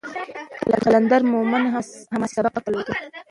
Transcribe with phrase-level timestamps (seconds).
[0.83, 2.87] قلندر مومند هم حماسي سبک درلود.